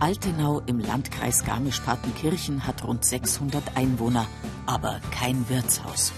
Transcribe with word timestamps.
Altenau 0.00 0.62
im 0.64 0.80
Landkreis 0.80 1.44
Garmisch-Partenkirchen 1.44 2.66
hat 2.66 2.84
rund 2.84 3.04
600 3.04 3.76
Einwohner, 3.76 4.26
aber 4.64 4.98
kein 5.10 5.46
Wirtshaus. 5.50 6.12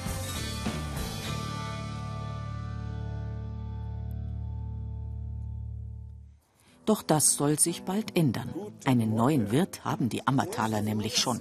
Doch 6.87 7.03
das 7.03 7.35
soll 7.35 7.59
sich 7.59 7.83
bald 7.83 8.17
ändern. 8.17 8.55
Einen 8.85 9.17
neuen 9.17 9.51
Wirt 9.51 9.85
haben 9.85 10.09
die 10.09 10.29
Ammertaler 10.29 10.81
nämlich 10.81 11.17
schon. 11.17 11.41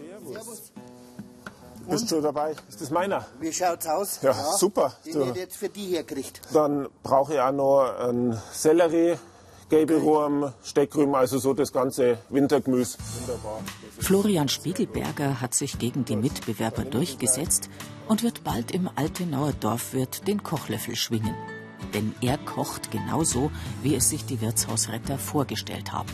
Bist 1.88 2.12
du 2.12 2.22
dabei? 2.22 2.56
Ist 2.70 2.82
das 2.82 2.90
meiner? 2.90 3.28
Wie 3.40 3.54
schaut's 3.54 3.86
aus? 3.86 4.20
Ja, 4.24 4.34
super. 4.34 4.94
Den 5.06 5.14
So. 5.14 5.26
ihr 5.26 5.36
jetzt 5.36 5.58
für 5.58 5.70
die 5.70 5.86
hier 5.86 6.04
kriegt. 6.04 6.42
Dann 6.54 6.88
brauche 7.04 7.36
ich 7.36 7.40
auch 7.40 7.52
noch 7.52 7.82
einen 8.00 8.40
Sellerie, 8.52 9.18
Gäbelwurm, 9.72 10.52
Steckrüben, 10.64 11.16
also 11.16 11.38
so 11.38 11.54
das 11.54 11.72
ganze 11.72 12.18
Wintergemüse. 12.30 12.98
Wunderbar. 13.22 13.62
Florian 14.00 14.50
Spiegelberger 14.50 15.40
hat 15.40 15.54
sich 15.54 15.80
gegen 15.80 16.04
die 16.04 16.18
Mitbewerber 16.18 16.84
durchgesetzt 16.84 17.70
und 18.10 18.22
wird 18.22 18.44
bald 18.44 18.72
im 18.72 18.90
Altenauer 18.96 19.54
Dorfwirt 19.58 20.28
den 20.28 20.44
Kochlöffel 20.44 20.98
schwingen. 20.98 21.36
Denn 21.94 22.14
er 22.20 22.38
kocht 22.38 22.92
genauso, 22.92 23.50
wie 23.82 23.96
es 23.96 24.10
sich 24.10 24.26
die 24.26 24.42
Wirtshausretter 24.42 25.18
vorgestellt 25.18 25.94
haben. 25.94 26.10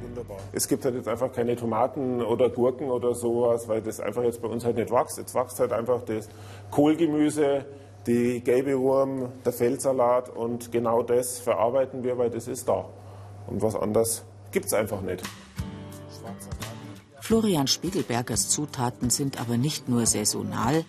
Wunderbar. 0.00 0.38
Es 0.52 0.66
gibt 0.66 0.86
halt 0.86 0.94
jetzt 0.94 1.08
einfach 1.08 1.32
keine 1.32 1.54
Tomaten 1.54 2.22
oder 2.22 2.48
Gurken 2.48 2.90
oder 2.90 3.14
sowas, 3.14 3.68
weil 3.68 3.82
das 3.82 4.00
einfach 4.00 4.22
jetzt 4.22 4.40
bei 4.40 4.48
uns 4.48 4.64
halt 4.64 4.76
nicht 4.76 4.90
wächst. 4.90 5.18
Jetzt 5.18 5.34
wächst 5.34 5.60
halt 5.60 5.74
einfach 5.74 6.00
das 6.06 6.30
Kohlgemüse, 6.70 7.66
die 8.06 8.40
gelbe 8.42 8.78
Wurm, 8.78 9.32
der 9.44 9.52
Feldsalat 9.52 10.28
und 10.28 10.72
genau 10.72 11.02
das 11.02 11.38
verarbeiten 11.38 12.02
wir, 12.02 12.18
weil 12.18 12.30
das 12.30 12.48
ist 12.48 12.68
da. 12.68 12.86
Und 13.46 13.62
was 13.62 13.74
anderes 13.74 14.24
gibt 14.52 14.66
es 14.66 14.74
einfach 14.74 15.00
nicht. 15.00 15.22
Florian 17.20 17.66
Spiegelbergers 17.66 18.48
Zutaten 18.50 19.10
sind 19.10 19.40
aber 19.40 19.56
nicht 19.56 19.88
nur 19.88 20.04
saisonal, 20.06 20.84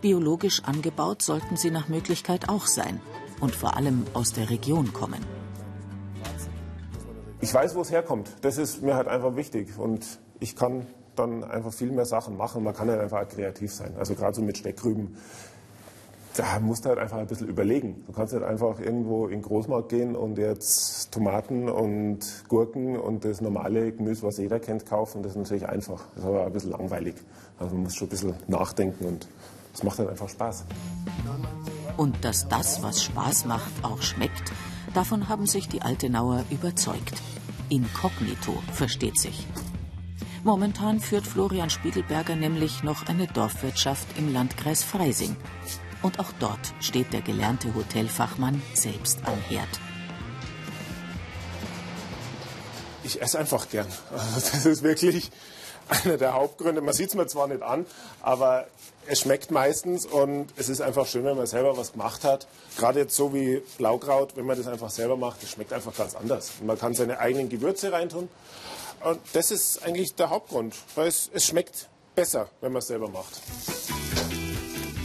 biologisch 0.00 0.62
angebaut 0.64 1.22
sollten 1.22 1.56
sie 1.56 1.70
nach 1.70 1.88
Möglichkeit 1.88 2.48
auch 2.48 2.66
sein 2.66 3.00
und 3.40 3.54
vor 3.54 3.76
allem 3.76 4.04
aus 4.12 4.32
der 4.32 4.50
Region 4.50 4.92
kommen. 4.92 5.20
Ich 7.40 7.52
weiß, 7.52 7.74
wo 7.74 7.80
es 7.82 7.90
herkommt. 7.90 8.30
Das 8.40 8.56
ist 8.58 8.82
mir 8.82 8.94
halt 8.96 9.08
einfach 9.08 9.36
wichtig. 9.36 9.78
Und 9.78 10.18
ich 10.40 10.56
kann 10.56 10.86
dann 11.14 11.44
einfach 11.44 11.72
viel 11.72 11.90
mehr 11.90 12.06
Sachen 12.06 12.36
machen. 12.36 12.64
Man 12.64 12.74
kann 12.74 12.88
halt 12.88 13.00
einfach 13.00 13.28
kreativ 13.28 13.72
sein. 13.72 13.94
Also 13.98 14.14
gerade 14.14 14.34
so 14.34 14.42
mit 14.42 14.56
Steckrüben. 14.56 15.16
Da 16.36 16.58
musst 16.58 16.84
du 16.84 16.88
halt 16.88 16.98
einfach 16.98 17.18
ein 17.18 17.28
bisschen 17.28 17.48
überlegen. 17.48 18.02
Du 18.06 18.12
kannst 18.12 18.32
halt 18.32 18.42
einfach 18.42 18.80
irgendwo 18.80 19.26
in 19.26 19.40
den 19.40 19.42
Großmarkt 19.42 19.88
gehen 19.88 20.16
und 20.16 20.36
jetzt 20.36 21.12
Tomaten 21.12 21.68
und 21.68 22.44
Gurken 22.48 22.98
und 22.98 23.24
das 23.24 23.40
normale 23.40 23.92
Gemüse, 23.92 24.24
was 24.24 24.38
jeder 24.38 24.58
kennt, 24.58 24.84
kaufen. 24.84 25.22
Das 25.22 25.32
ist 25.32 25.38
natürlich 25.38 25.68
einfach. 25.68 26.02
Das 26.14 26.24
ist 26.24 26.28
aber 26.28 26.46
ein 26.46 26.52
bisschen 26.52 26.72
langweilig. 26.72 27.14
Also 27.58 27.74
man 27.74 27.84
muss 27.84 27.94
schon 27.94 28.08
ein 28.08 28.10
bisschen 28.10 28.34
nachdenken 28.48 29.04
und 29.04 29.28
das 29.72 29.84
macht 29.84 29.98
halt 30.00 30.08
einfach 30.08 30.28
Spaß. 30.28 30.64
Und 31.96 32.24
dass 32.24 32.48
das, 32.48 32.82
was 32.82 33.04
Spaß 33.04 33.44
macht, 33.44 33.72
auch 33.82 34.02
schmeckt, 34.02 34.52
davon 34.92 35.28
haben 35.28 35.46
sich 35.46 35.68
die 35.68 35.82
Altenauer 35.82 36.44
überzeugt. 36.50 37.22
Inkognito 37.68 38.54
versteht 38.72 39.18
sich. 39.20 39.46
Momentan 40.42 41.00
führt 41.00 41.26
Florian 41.26 41.70
Spiegelberger 41.70 42.36
nämlich 42.36 42.82
noch 42.82 43.06
eine 43.06 43.26
Dorfwirtschaft 43.26 44.18
im 44.18 44.32
Landkreis 44.32 44.82
Freising. 44.82 45.36
Und 46.04 46.20
auch 46.20 46.32
dort 46.38 46.74
steht 46.80 47.14
der 47.14 47.22
gelernte 47.22 47.74
Hotelfachmann 47.74 48.60
selbst 48.74 49.20
am 49.24 49.40
Herd. 49.48 49.66
Ich 53.04 53.22
esse 53.22 53.38
einfach 53.38 53.70
gern. 53.70 53.86
Das 54.34 54.66
ist 54.66 54.82
wirklich 54.82 55.30
einer 55.88 56.18
der 56.18 56.34
Hauptgründe. 56.34 56.82
Man 56.82 56.92
sieht 56.92 57.08
es 57.08 57.14
mir 57.14 57.26
zwar 57.26 57.48
nicht 57.48 57.62
an, 57.62 57.86
aber 58.20 58.66
es 59.06 59.20
schmeckt 59.20 59.50
meistens 59.50 60.04
und 60.04 60.48
es 60.56 60.68
ist 60.68 60.82
einfach 60.82 61.06
schön, 61.06 61.24
wenn 61.24 61.38
man 61.38 61.46
selber 61.46 61.74
was 61.78 61.92
gemacht 61.92 62.22
hat. 62.22 62.48
Gerade 62.76 63.00
jetzt 63.00 63.16
so 63.16 63.32
wie 63.32 63.62
Blaukraut, 63.78 64.36
wenn 64.36 64.44
man 64.44 64.58
das 64.58 64.66
einfach 64.66 64.90
selber 64.90 65.16
macht, 65.16 65.42
das 65.42 65.52
schmeckt 65.52 65.72
einfach 65.72 65.96
ganz 65.96 66.14
anders. 66.14 66.52
Man 66.62 66.78
kann 66.78 66.92
seine 66.92 67.18
eigenen 67.18 67.48
Gewürze 67.48 67.92
reintun. 67.92 68.28
Und 69.02 69.20
das 69.32 69.50
ist 69.50 69.82
eigentlich 69.82 70.14
der 70.16 70.28
Hauptgrund, 70.28 70.74
weil 70.96 71.08
es, 71.08 71.30
es 71.32 71.46
schmeckt 71.46 71.88
besser, 72.14 72.50
wenn 72.60 72.72
man 72.72 72.80
es 72.80 72.88
selber 72.88 73.08
macht. 73.08 73.40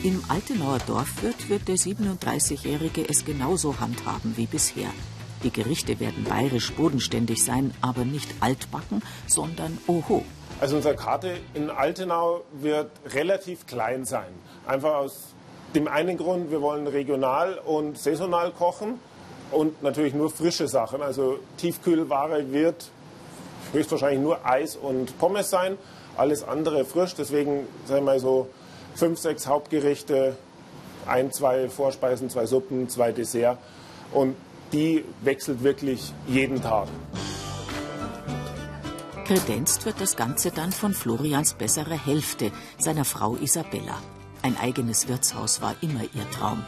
Im 0.01 0.23
Altenauer 0.29 0.77
Dorfwirt 0.87 1.49
wird 1.49 1.67
der 1.67 1.75
37-Jährige 1.75 3.09
es 3.09 3.25
genauso 3.25 3.81
handhaben 3.81 4.37
wie 4.37 4.45
bisher. 4.45 4.87
Die 5.43 5.51
Gerichte 5.51 5.99
werden 5.99 6.23
bayerisch 6.23 6.71
bodenständig 6.71 7.43
sein, 7.43 7.73
aber 7.81 8.05
nicht 8.05 8.29
altbacken, 8.39 9.01
sondern 9.27 9.77
oho. 9.88 10.23
Also 10.61 10.77
unsere 10.77 10.95
Karte 10.95 11.33
in 11.53 11.69
Altenau 11.69 12.45
wird 12.53 12.89
relativ 13.07 13.67
klein 13.67 14.05
sein. 14.05 14.29
Einfach 14.65 14.95
aus 14.95 15.33
dem 15.75 15.89
einen 15.89 16.15
Grund, 16.15 16.49
wir 16.49 16.61
wollen 16.61 16.88
regional 16.88 17.57
und 17.57 17.97
saisonal 17.97 18.51
kochen 18.51 19.01
und 19.51 19.83
natürlich 19.83 20.13
nur 20.13 20.29
frische 20.29 20.69
Sachen. 20.69 21.01
Also 21.01 21.39
Tiefkühlware 21.57 22.53
wird 22.53 22.89
höchstwahrscheinlich 23.73 24.21
nur 24.21 24.45
Eis 24.45 24.77
und 24.77 25.19
Pommes 25.19 25.49
sein, 25.49 25.77
alles 26.15 26.47
andere 26.47 26.85
frisch. 26.85 27.15
Deswegen 27.15 27.67
sagen 27.85 28.05
wir 28.05 28.13
mal 28.13 28.19
so 28.21 28.47
fünf, 28.95 29.19
sechs 29.19 29.47
Hauptgerichte, 29.47 30.35
ein, 31.05 31.31
zwei 31.31 31.69
Vorspeisen, 31.69 32.29
zwei 32.29 32.45
Suppen, 32.45 32.89
zwei 32.89 33.11
Dessert 33.11 33.57
und 34.11 34.35
die 34.72 35.03
wechselt 35.22 35.63
wirklich 35.63 36.13
jeden 36.27 36.61
Tag. 36.61 36.88
Kredenzt 39.25 39.85
wird 39.85 40.01
das 40.01 40.16
Ganze 40.16 40.51
dann 40.51 40.72
von 40.72 40.94
Florians 40.94 41.53
besserer 41.53 42.03
Hälfte, 42.03 42.51
seiner 42.79 43.05
Frau 43.05 43.35
Isabella. 43.35 44.01
Ein 44.41 44.57
eigenes 44.57 45.07
Wirtshaus 45.07 45.61
war 45.61 45.75
immer 45.81 46.01
ihr 46.01 46.29
Traum. 46.31 46.66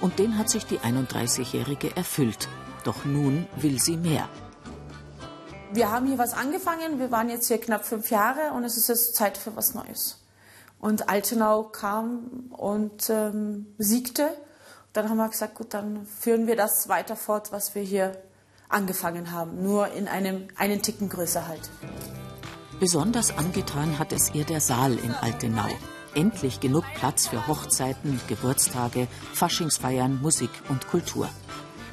Und 0.00 0.18
den 0.18 0.38
hat 0.38 0.48
sich 0.48 0.64
die 0.64 0.78
31-Jährige 0.78 1.94
erfüllt. 1.96 2.48
Doch 2.84 3.04
nun 3.04 3.46
will 3.56 3.78
sie 3.80 3.96
mehr. 3.96 4.28
Wir 5.72 5.90
haben 5.90 6.06
hier 6.06 6.16
was 6.16 6.32
angefangen, 6.32 6.98
wir 6.98 7.10
waren 7.10 7.28
jetzt 7.28 7.48
hier 7.48 7.60
knapp 7.60 7.84
fünf 7.84 8.10
Jahre 8.10 8.52
und 8.56 8.64
es 8.64 8.78
ist 8.78 8.88
jetzt 8.88 9.14
Zeit 9.14 9.36
für 9.36 9.54
was 9.54 9.74
Neues. 9.74 10.16
Und 10.80 11.08
Altenau 11.08 11.64
kam 11.64 12.50
und 12.50 13.10
ähm, 13.10 13.66
siegte. 13.78 14.28
Dann 14.92 15.08
haben 15.08 15.16
wir 15.16 15.28
gesagt, 15.28 15.56
gut, 15.56 15.74
dann 15.74 16.06
führen 16.06 16.46
wir 16.46 16.56
das 16.56 16.88
weiter 16.88 17.16
fort, 17.16 17.52
was 17.52 17.74
wir 17.74 17.82
hier 17.82 18.12
angefangen 18.68 19.32
haben, 19.32 19.62
nur 19.62 19.88
in 19.92 20.08
einem 20.08 20.48
einen 20.56 20.82
Ticken 20.82 21.08
größer 21.08 21.48
halt. 21.48 21.70
Besonders 22.80 23.36
angetan 23.36 23.98
hat 23.98 24.12
es 24.12 24.34
ihr 24.34 24.44
der 24.44 24.60
Saal 24.60 24.96
in 24.98 25.12
Altenau. 25.12 25.68
Endlich 26.14 26.60
genug 26.60 26.84
Platz 26.94 27.26
für 27.26 27.46
Hochzeiten, 27.46 28.20
Geburtstage, 28.28 29.08
Faschingsfeiern, 29.34 30.20
Musik 30.20 30.50
und 30.68 30.86
Kultur. 30.88 31.28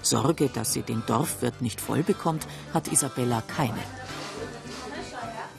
Sorge, 0.02 0.50
dass 0.50 0.74
sie 0.74 0.84
den 0.84 1.04
Dorfwirt 1.08 1.62
nicht 1.62 1.82
voll 1.82 2.04
bekommt, 2.04 2.46
hat 2.74 2.92
Isabella 2.92 3.42
keine. 3.42 3.80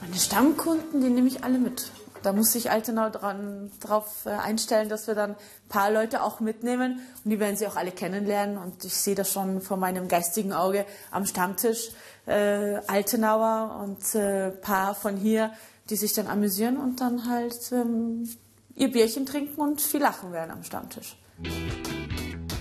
Meine 0.00 0.16
Stammkunden, 0.16 1.00
die 1.00 1.08
nehme 1.08 1.28
ich 1.28 1.42
alle 1.42 1.58
mit. 1.58 1.90
Da 2.26 2.32
muss 2.32 2.50
sich 2.50 2.72
Altenau 2.72 3.08
dran, 3.08 3.70
drauf 3.78 4.24
äh, 4.24 4.30
einstellen, 4.30 4.88
dass 4.88 5.06
wir 5.06 5.14
dann 5.14 5.30
ein 5.30 5.68
paar 5.68 5.92
Leute 5.92 6.24
auch 6.24 6.40
mitnehmen 6.40 6.98
und 7.22 7.30
die 7.30 7.38
werden 7.38 7.56
sie 7.56 7.68
auch 7.68 7.76
alle 7.76 7.92
kennenlernen. 7.92 8.58
Und 8.58 8.84
ich 8.84 8.96
sehe 8.96 9.14
das 9.14 9.32
schon 9.32 9.60
vor 9.60 9.76
meinem 9.76 10.08
geistigen 10.08 10.52
Auge 10.52 10.86
am 11.12 11.24
Stammtisch. 11.24 11.90
Äh, 12.26 12.80
Altenauer 12.88 13.80
und 13.80 14.16
äh, 14.16 14.50
paar 14.50 14.96
von 14.96 15.16
hier, 15.16 15.52
die 15.88 15.94
sich 15.94 16.14
dann 16.14 16.26
amüsieren 16.26 16.78
und 16.78 17.00
dann 17.00 17.30
halt 17.30 17.70
ähm, 17.70 18.28
ihr 18.74 18.90
Bierchen 18.90 19.24
trinken 19.24 19.60
und 19.60 19.80
viel 19.80 20.00
lachen 20.00 20.32
werden 20.32 20.50
am 20.50 20.64
Stammtisch. 20.64 21.16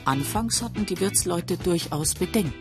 Anfangs 0.06 0.62
hatten 0.62 0.86
die 0.86 1.00
Wirtsleute 1.00 1.58
durchaus 1.58 2.14
Bedenken. 2.14 2.54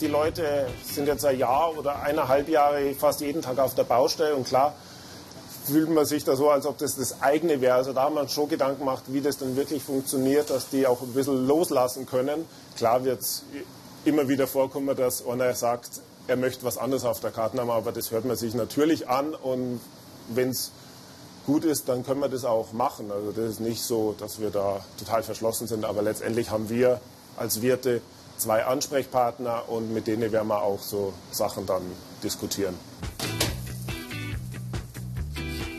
Die 0.00 0.08
Leute 0.08 0.66
sind 0.82 1.06
jetzt 1.06 1.24
ein 1.24 1.38
Jahr 1.38 1.78
oder 1.78 2.02
eineinhalb 2.02 2.48
Jahre 2.48 2.92
fast 2.94 3.20
jeden 3.20 3.40
Tag 3.40 3.60
auf 3.60 3.76
der 3.76 3.84
Baustelle 3.84 4.34
und 4.34 4.48
klar 4.48 4.74
fühlt 5.70 5.90
man 5.90 6.04
sich 6.04 6.24
da 6.24 6.36
so, 6.36 6.50
als 6.50 6.66
ob 6.66 6.78
das 6.78 6.96
das 6.96 7.22
eigene 7.22 7.60
wäre. 7.60 7.74
Also 7.74 7.92
da 7.92 8.02
haben 8.02 8.14
wir 8.14 8.22
uns 8.22 8.32
schon 8.32 8.48
Gedanken 8.48 8.80
gemacht, 8.80 9.04
wie 9.08 9.20
das 9.20 9.38
dann 9.38 9.56
wirklich 9.56 9.82
funktioniert, 9.82 10.50
dass 10.50 10.68
die 10.70 10.86
auch 10.86 11.02
ein 11.02 11.12
bisschen 11.12 11.46
loslassen 11.46 12.06
können. 12.06 12.44
Klar 12.76 13.04
wird 13.04 13.20
es 13.20 13.44
immer 14.04 14.28
wieder 14.28 14.46
vorkommen, 14.46 14.96
dass 14.96 15.26
einer 15.26 15.54
sagt, 15.54 16.00
er 16.26 16.36
möchte 16.36 16.64
was 16.64 16.78
anderes 16.78 17.04
auf 17.04 17.20
der 17.20 17.30
Karte 17.30 17.58
haben, 17.58 17.70
aber 17.70 17.92
das 17.92 18.10
hört 18.10 18.24
man 18.24 18.36
sich 18.36 18.54
natürlich 18.54 19.08
an 19.08 19.34
und 19.34 19.80
wenn 20.28 20.50
es 20.50 20.72
gut 21.46 21.64
ist, 21.64 21.88
dann 21.88 22.04
können 22.04 22.20
wir 22.20 22.28
das 22.28 22.44
auch 22.44 22.72
machen. 22.72 23.10
Also 23.10 23.32
das 23.32 23.52
ist 23.52 23.60
nicht 23.60 23.82
so, 23.82 24.14
dass 24.18 24.38
wir 24.38 24.50
da 24.50 24.84
total 24.98 25.22
verschlossen 25.22 25.66
sind, 25.66 25.84
aber 25.84 26.02
letztendlich 26.02 26.50
haben 26.50 26.68
wir 26.68 27.00
als 27.36 27.62
Wirte 27.62 28.02
zwei 28.36 28.64
Ansprechpartner 28.64 29.68
und 29.68 29.92
mit 29.92 30.06
denen 30.06 30.30
werden 30.30 30.48
wir 30.48 30.62
auch 30.62 30.80
so 30.80 31.12
Sachen 31.30 31.66
dann 31.66 31.82
diskutieren. 32.22 32.74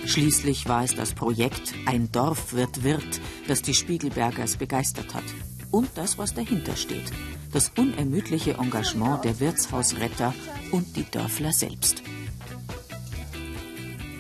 Schließlich 0.10 0.68
war 0.68 0.84
es 0.84 0.96
das 0.96 1.14
Projekt 1.14 1.74
Ein 1.86 2.12
Dorf 2.12 2.54
wird 2.54 2.84
Wirt, 2.84 3.22
das 3.48 3.62
die 3.62 3.76
Spiegelbergers 3.76 4.58
begeistert 4.58 5.14
hat. 5.14 5.24
Und 5.72 5.90
das, 5.96 6.18
was 6.18 6.34
dahinter 6.34 6.76
steht. 6.76 7.12
das 7.52 7.72
unermüdliche 7.78 8.54
Engagement 8.54 9.24
der 9.26 9.40
Wirtshausretter 9.40 10.34
und 10.72 10.96
die 10.96 11.10
Dörfler 11.10 11.52
selbst. 11.52 12.04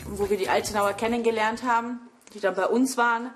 Wo 0.05 0.29
wir 0.29 0.37
die 0.37 0.49
Altenauer 0.49 0.93
kennengelernt 0.93 1.63
haben, 1.63 1.99
die 2.33 2.39
dann 2.39 2.55
bei 2.55 2.65
uns 2.65 2.97
waren, 2.97 3.29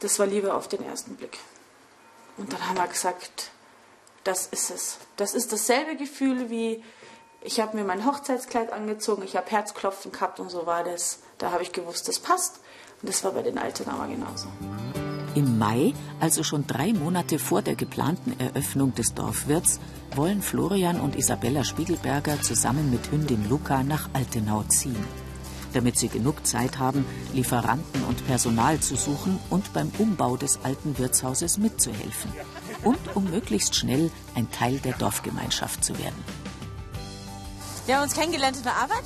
das 0.00 0.18
war 0.18 0.26
Liebe 0.26 0.54
auf 0.54 0.68
den 0.68 0.82
ersten 0.82 1.16
Blick. 1.16 1.38
Und 2.36 2.52
dann 2.52 2.68
haben 2.68 2.78
wir 2.78 2.86
gesagt, 2.86 3.50
das 4.24 4.46
ist 4.46 4.70
es. 4.70 4.98
Das 5.16 5.34
ist 5.34 5.52
dasselbe 5.52 5.96
Gefühl 5.96 6.50
wie, 6.50 6.82
ich 7.42 7.60
habe 7.60 7.76
mir 7.76 7.84
mein 7.84 8.06
Hochzeitskleid 8.06 8.72
angezogen, 8.72 9.22
ich 9.22 9.36
habe 9.36 9.50
Herzklopfen 9.50 10.12
gehabt 10.12 10.40
und 10.40 10.50
so 10.50 10.66
war 10.66 10.84
das. 10.84 11.20
Da 11.38 11.52
habe 11.52 11.62
ich 11.62 11.72
gewusst, 11.72 12.08
das 12.08 12.18
passt. 12.18 12.60
Und 13.00 13.08
das 13.08 13.22
war 13.22 13.32
bei 13.32 13.42
den 13.42 13.58
Altenauer 13.58 14.08
genauso. 14.08 14.48
Im 15.34 15.56
Mai, 15.56 15.94
also 16.18 16.42
schon 16.42 16.66
drei 16.66 16.92
Monate 16.92 17.38
vor 17.38 17.62
der 17.62 17.76
geplanten 17.76 18.38
Eröffnung 18.40 18.94
des 18.94 19.14
Dorfwirts, 19.14 19.78
wollen 20.16 20.42
Florian 20.42 21.00
und 21.00 21.14
Isabella 21.14 21.62
Spiegelberger 21.62 22.42
zusammen 22.42 22.90
mit 22.90 23.12
Hündin 23.12 23.48
Luca 23.48 23.84
nach 23.84 24.08
Altenau 24.14 24.64
ziehen. 24.64 25.06
Damit 25.74 25.96
sie 25.96 26.08
genug 26.08 26.44
Zeit 26.44 26.78
haben, 26.78 27.04
Lieferanten 27.34 28.02
und 28.04 28.26
Personal 28.26 28.80
zu 28.80 28.96
suchen 28.96 29.38
und 29.48 29.72
beim 29.72 29.92
Umbau 29.98 30.36
des 30.36 30.58
alten 30.64 30.98
Wirtshauses 30.98 31.58
mitzuhelfen. 31.58 32.32
Und 32.82 32.98
um 33.14 33.30
möglichst 33.30 33.76
schnell 33.76 34.10
ein 34.34 34.50
Teil 34.50 34.78
der 34.78 34.94
Dorfgemeinschaft 34.94 35.84
zu 35.84 35.96
werden. 35.98 36.24
Wir 37.86 37.96
haben 37.96 38.04
uns 38.04 38.14
kennengelernt 38.14 38.56
in 38.56 38.62
der 38.64 38.76
Arbeit 38.76 39.04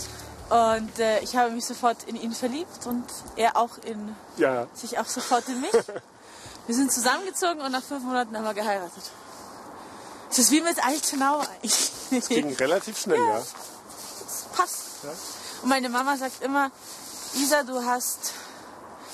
und 0.52 0.98
äh, 0.98 1.20
ich 1.20 1.34
habe 1.36 1.50
mich 1.50 1.64
sofort 1.64 2.04
in 2.04 2.16
ihn 2.16 2.32
verliebt 2.32 2.86
und 2.86 3.04
er 3.36 3.56
auch 3.56 3.78
in 3.84 4.14
Ja. 4.36 4.66
sich 4.74 4.98
auch 4.98 5.06
sofort 5.06 5.48
in 5.48 5.60
mich. 5.60 5.72
Wir 6.66 6.74
sind 6.74 6.92
zusammengezogen 6.92 7.60
und 7.60 7.72
nach 7.72 7.82
fünf 7.82 8.04
Monaten 8.04 8.36
haben 8.36 8.44
wir 8.44 8.54
geheiratet. 8.54 9.02
Es 10.30 10.38
ist 10.38 10.50
wie 10.52 10.60
mit 10.60 10.78
Altenau 10.84 11.40
eigentlich. 11.40 11.90
Ging 12.28 12.54
relativ 12.60 12.98
schnell, 13.00 13.18
ja. 13.18 13.38
Es 13.38 14.44
passt. 14.56 14.82
Und 15.62 15.68
meine 15.68 15.88
Mama 15.88 16.16
sagt 16.16 16.40
immer, 16.42 16.70
Isa, 17.34 17.64
du 17.64 17.84
hast, 17.84 18.32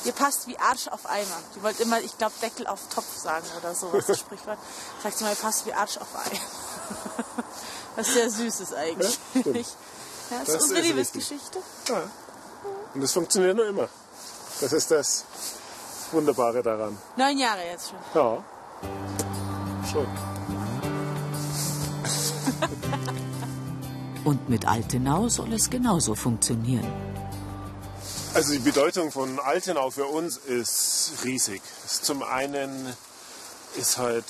ihr 0.04 0.12
passt 0.12 0.46
wie 0.46 0.58
Arsch 0.58 0.88
auf 0.88 1.06
Eimer. 1.06 1.38
Die 1.56 1.62
wollte 1.62 1.84
immer, 1.84 2.00
ich 2.00 2.18
glaube, 2.18 2.34
Deckel 2.42 2.66
auf 2.66 2.80
Topf 2.94 3.16
sagen 3.16 3.46
oder 3.58 3.74
sowas, 3.74 4.04
das 4.06 4.18
Sprichwort. 4.24 4.58
Sagt 5.02 5.16
sie 5.16 5.24
mal, 5.24 5.30
ihr 5.30 5.36
passt 5.36 5.64
wie 5.64 5.72
Arsch 5.72 5.96
auf 5.96 6.08
Ei. 6.16 6.40
Was 7.96 8.08
sehr 8.08 8.28
süß 8.28 8.60
ist 8.60 8.74
eigentlich. 8.74 9.18
Ja. 9.34 9.52
Ja, 10.30 10.38
das, 10.40 10.46
Das 10.46 10.54
ist 10.56 10.62
unsere 10.62 10.80
Liebesgeschichte. 10.80 11.58
ja. 11.88 12.02
Und 12.94 13.00
das 13.02 13.12
funktioniert 13.12 13.56
nur 13.56 13.66
immer. 13.66 13.88
Das 14.60 14.72
ist 14.72 14.90
das 14.90 15.24
Wunderbare 16.12 16.62
daran. 16.62 16.96
Neun 17.16 17.38
Jahre 17.38 17.64
jetzt 17.64 17.90
schon. 17.90 17.98
Ja. 18.14 18.44
Schon. 19.90 20.06
Und 24.24 24.48
mit 24.48 24.66
Altenau 24.66 25.28
soll 25.28 25.52
es 25.52 25.70
genauso 25.70 26.14
funktionieren. 26.14 26.86
Also 28.34 28.52
die 28.52 28.58
Bedeutung 28.58 29.10
von 29.10 29.38
Altenau 29.40 29.90
für 29.90 30.06
uns 30.06 30.36
ist 30.36 31.12
riesig. 31.24 31.62
Zum 31.86 32.22
einen 32.22 32.94
ist 33.76 33.96
halt 33.96 34.24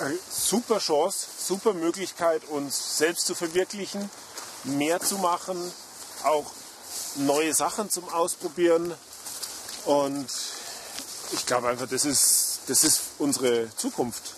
eine 0.00 0.18
super 0.28 0.78
Chance, 0.78 1.26
super 1.38 1.72
Möglichkeit, 1.72 2.42
uns 2.48 2.98
selbst 2.98 3.26
zu 3.26 3.34
verwirklichen, 3.34 4.10
mehr 4.64 5.00
zu 5.00 5.18
machen, 5.18 5.56
auch 6.24 6.50
neue 7.16 7.54
Sachen 7.54 7.90
zum 7.90 8.08
Ausprobieren. 8.08 8.94
Und 9.84 10.26
ich 11.32 11.46
glaube 11.46 11.68
einfach, 11.68 11.88
das 11.88 12.04
ist, 12.04 12.60
das 12.66 12.84
ist 12.84 13.00
unsere 13.18 13.74
Zukunft. 13.76 14.34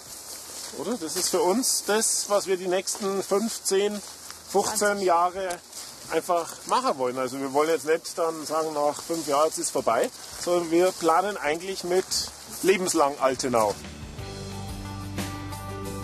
Oder? 0.79 0.97
Das 0.97 1.17
ist 1.17 1.29
für 1.29 1.41
uns 1.41 1.85
das, 1.87 2.29
was 2.29 2.47
wir 2.47 2.57
die 2.57 2.69
nächsten 2.69 3.23
15, 3.23 4.01
15 4.51 5.01
Jahre 5.01 5.59
einfach 6.11 6.53
machen 6.67 6.99
wollen. 6.99 7.19
Also 7.19 7.41
wir 7.41 7.53
wollen 7.53 7.71
jetzt 7.71 7.87
nicht 7.87 8.17
dann 8.17 8.45
sagen, 8.47 8.73
nach 8.75 9.01
fünf 9.03 9.27
Jahren 9.27 9.47
jetzt 9.47 9.59
ist 9.59 9.71
vorbei, 9.71 10.11
sondern 10.41 10.71
wir 10.71 10.93
planen 10.93 11.37
eigentlich 11.37 11.85
mit 11.85 12.05
lebenslang 12.63 13.19
Altenau. 13.19 13.75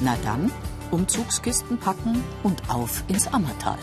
Na 0.00 0.16
dann, 0.24 0.50
Umzugskisten 0.90 1.78
packen 1.78 2.24
und 2.42 2.68
auf 2.68 3.04
ins 3.08 3.26
Ammertal. 3.28 3.78